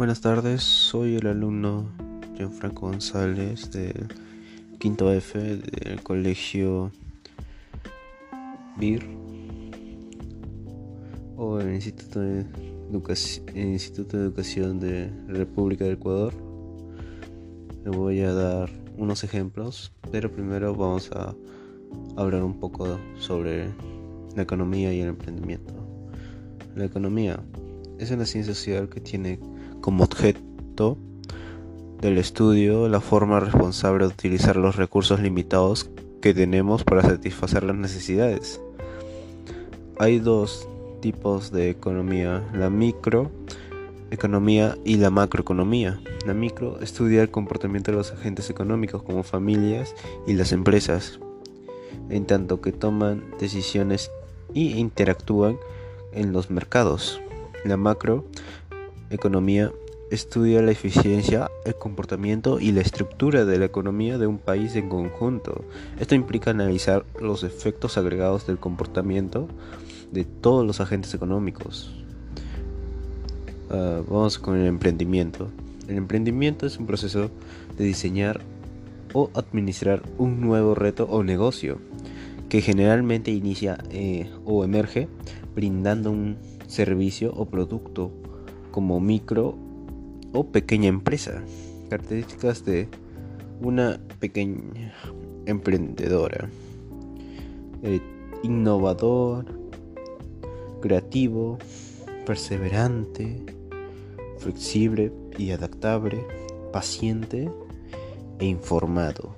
Buenas 0.00 0.22
tardes, 0.22 0.62
soy 0.62 1.16
el 1.16 1.26
alumno 1.26 1.90
Gianfranco 2.34 2.86
González 2.86 3.70
del 3.70 4.08
quinto 4.78 5.12
F 5.12 5.38
del 5.38 6.02
colegio 6.02 6.90
BIR 8.78 9.06
o 11.36 11.60
el 11.60 11.74
Instituto 11.74 12.20
de, 12.20 12.46
Educación, 12.90 13.54
Instituto 13.54 14.16
de 14.16 14.22
Educación 14.24 14.80
de 14.80 15.12
República 15.26 15.84
del 15.84 15.98
Ecuador. 15.98 16.32
Le 17.84 17.90
voy 17.90 18.20
a 18.20 18.32
dar 18.32 18.70
unos 18.96 19.22
ejemplos, 19.22 19.92
pero 20.10 20.32
primero 20.32 20.74
vamos 20.74 21.10
a 21.12 21.34
hablar 22.16 22.42
un 22.42 22.58
poco 22.58 22.98
sobre 23.18 23.68
la 24.34 24.44
economía 24.44 24.94
y 24.94 25.02
el 25.02 25.08
emprendimiento. 25.08 25.74
La 26.74 26.86
economía 26.86 27.38
es 27.98 28.10
una 28.10 28.24
ciencia 28.24 28.54
social 28.54 28.88
que 28.88 29.02
tiene 29.02 29.38
como 29.80 30.04
objeto 30.04 30.98
del 32.00 32.18
estudio 32.18 32.88
la 32.88 33.00
forma 33.00 33.40
responsable 33.40 34.06
de 34.06 34.12
utilizar 34.12 34.56
los 34.56 34.76
recursos 34.76 35.20
limitados 35.20 35.90
que 36.20 36.34
tenemos 36.34 36.84
para 36.84 37.02
satisfacer 37.02 37.64
las 37.64 37.76
necesidades. 37.76 38.60
Hay 39.98 40.18
dos 40.18 40.68
tipos 41.00 41.50
de 41.50 41.70
economía, 41.70 42.46
la 42.54 42.70
microeconomía 42.70 44.76
y 44.84 44.96
la 44.96 45.10
macroeconomía. 45.10 46.00
La 46.26 46.34
micro 46.34 46.80
estudia 46.80 47.22
el 47.22 47.30
comportamiento 47.30 47.90
de 47.90 47.96
los 47.96 48.12
agentes 48.12 48.50
económicos 48.50 49.02
como 49.02 49.22
familias 49.22 49.94
y 50.26 50.34
las 50.34 50.52
empresas, 50.52 51.18
en 52.08 52.26
tanto 52.26 52.60
que 52.60 52.72
toman 52.72 53.24
decisiones 53.38 54.10
y 54.52 54.78
interactúan 54.78 55.56
en 56.12 56.32
los 56.32 56.50
mercados. 56.50 57.20
La 57.64 57.76
macroeconomía 59.10 59.72
estudia 60.12 60.62
la 60.62 60.70
eficiencia, 60.70 61.50
el 61.64 61.74
comportamiento 61.74 62.60
y 62.60 62.70
la 62.70 62.80
estructura 62.80 63.44
de 63.44 63.58
la 63.58 63.64
economía 63.64 64.18
de 64.18 64.28
un 64.28 64.38
país 64.38 64.76
en 64.76 64.88
conjunto. 64.88 65.64
Esto 65.98 66.14
implica 66.14 66.52
analizar 66.52 67.04
los 67.20 67.42
efectos 67.42 67.98
agregados 67.98 68.46
del 68.46 68.58
comportamiento 68.58 69.48
de 70.12 70.24
todos 70.24 70.64
los 70.64 70.80
agentes 70.80 71.12
económicos. 71.12 71.92
Uh, 73.68 74.04
vamos 74.08 74.38
con 74.38 74.56
el 74.56 74.66
emprendimiento. 74.66 75.48
El 75.88 75.96
emprendimiento 75.96 76.66
es 76.66 76.78
un 76.78 76.86
proceso 76.86 77.30
de 77.76 77.84
diseñar 77.84 78.40
o 79.12 79.30
administrar 79.34 80.02
un 80.18 80.40
nuevo 80.40 80.76
reto 80.76 81.08
o 81.10 81.24
negocio 81.24 81.78
que 82.48 82.62
generalmente 82.62 83.32
inicia 83.32 83.78
eh, 83.90 84.30
o 84.44 84.64
emerge 84.64 85.08
brindando 85.56 86.12
un 86.12 86.36
servicio 86.68 87.32
o 87.34 87.46
producto 87.46 88.12
como 88.70 89.00
micro 89.00 89.56
o 90.32 90.44
pequeña 90.44 90.88
empresa. 90.88 91.42
Características 91.88 92.64
de 92.64 92.88
una 93.60 94.00
pequeña 94.18 94.94
emprendedora. 95.46 96.48
Eh, 97.82 98.00
innovador, 98.42 99.46
creativo, 100.80 101.58
perseverante, 102.26 103.44
flexible 104.38 105.12
y 105.36 105.50
adaptable, 105.50 106.24
paciente 106.72 107.50
e 108.38 108.46
informado. 108.46 109.34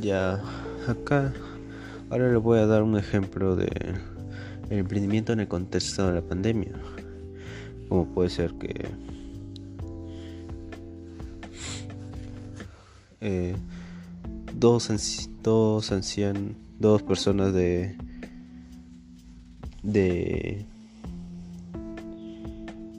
Ya 0.00 0.42
acá 0.88 1.32
ahora 2.08 2.30
le 2.30 2.36
voy 2.38 2.58
a 2.58 2.66
dar 2.66 2.82
un 2.82 2.96
ejemplo 2.96 3.54
de 3.54 3.68
el 4.70 4.78
emprendimiento 4.78 5.32
en 5.32 5.40
el 5.40 5.48
contexto 5.48 6.06
de 6.06 6.14
la 6.14 6.22
pandemia. 6.22 6.72
Como 7.90 8.06
puede 8.06 8.30
ser 8.30 8.54
que 8.54 8.88
eh, 13.20 13.54
dos, 14.54 14.88
dos 15.42 15.92
ancianos, 15.92 16.54
dos 16.78 17.02
personas 17.02 17.52
de 17.52 17.94
de 19.82 20.64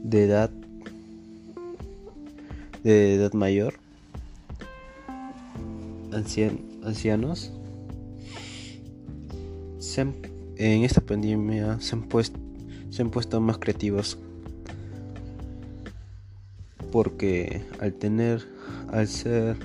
de 0.03 0.23
edad 0.25 0.51
de 2.83 3.15
edad 3.15 3.33
mayor 3.33 3.75
ancianos 6.83 7.51
en 10.57 10.83
esta 10.83 11.01
pandemia 11.01 11.79
se 11.79 11.95
han, 11.95 12.03
puesto, 12.03 12.39
se 12.89 13.01
han 13.01 13.09
puesto 13.09 13.41
más 13.41 13.57
creativos 13.57 14.17
porque 16.91 17.61
al 17.79 17.93
tener, 17.93 18.45
al 18.91 19.07
ser 19.07 19.57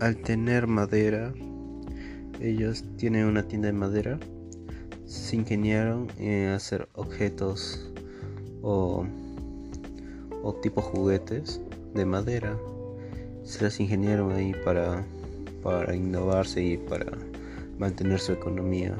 al 0.00 0.16
tener 0.16 0.66
madera, 0.66 1.32
ellos 2.40 2.84
tienen 2.96 3.26
una 3.26 3.42
tienda 3.44 3.68
de 3.68 3.72
madera, 3.72 4.18
se 5.06 5.36
ingeniaron 5.36 6.08
en 6.18 6.50
hacer 6.50 6.88
objetos 6.94 7.90
o, 8.62 9.06
o 10.42 10.54
tipo 10.56 10.82
juguetes 10.82 11.60
de 11.94 12.04
madera. 12.04 12.56
Se 13.44 13.62
las 13.64 13.80
ingeniaron 13.80 14.32
ahí 14.32 14.54
para, 14.64 15.04
para 15.62 15.94
innovarse 15.94 16.62
y 16.62 16.76
para 16.76 17.12
mantener 17.78 18.18
su 18.20 18.32
economía 18.32 18.96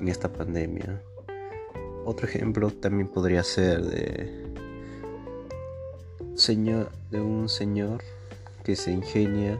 en 0.00 0.08
esta 0.08 0.32
pandemia. 0.32 1.02
Otro 2.08 2.28
ejemplo 2.28 2.70
también 2.70 3.08
podría 3.08 3.42
ser 3.42 3.82
de, 3.82 4.46
señor, 6.36 6.92
de 7.10 7.20
un 7.20 7.48
señor 7.48 8.00
que 8.62 8.76
se 8.76 8.92
ingenia 8.92 9.58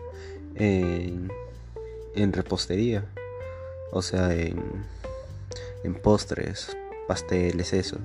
en, 0.54 1.28
en 2.14 2.32
repostería, 2.32 3.04
o 3.90 4.00
sea, 4.00 4.32
en, 4.32 4.62
en 5.82 5.94
postres, 5.94 6.76
pasteles, 7.08 7.72
eso. 7.72 7.98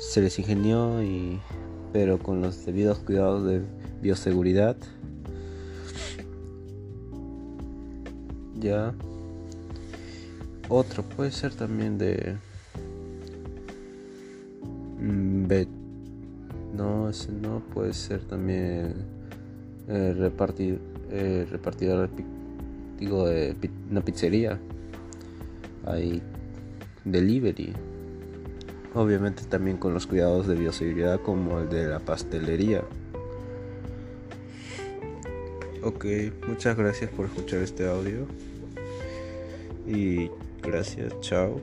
Se 0.00 0.20
les 0.20 0.36
ingenió 0.40 1.00
y 1.00 1.40
pero 1.92 2.18
con 2.18 2.42
los 2.42 2.66
debidos 2.66 2.98
cuidados 2.98 3.44
de 3.44 3.62
bioseguridad. 4.02 4.76
Ya. 8.58 8.92
Otro 10.68 11.04
puede 11.04 11.30
ser 11.30 11.54
también 11.54 11.98
de 11.98 12.36
No, 16.76 17.08
ese 17.08 17.32
no 17.32 17.60
puede 17.72 17.92
ser 17.92 18.20
también 18.24 18.94
eh, 19.88 20.14
repartir, 20.16 20.80
eh, 21.10 21.46
repartidor 21.50 22.10
digo, 22.98 23.26
de 23.26 23.56
una 23.90 24.00
pizzería. 24.02 24.58
Hay 25.84 26.22
delivery. 27.04 27.72
Obviamente 28.94 29.44
también 29.44 29.76
con 29.76 29.94
los 29.94 30.06
cuidados 30.06 30.46
de 30.46 30.54
bioseguridad 30.54 31.20
como 31.20 31.60
el 31.60 31.68
de 31.68 31.86
la 31.86 32.00
pastelería. 32.00 32.82
Ok, 35.82 36.04
muchas 36.48 36.76
gracias 36.76 37.10
por 37.10 37.26
escuchar 37.26 37.60
este 37.60 37.88
audio. 37.88 38.26
Y 39.86 40.30
gracias, 40.62 41.12
chao. 41.20 41.60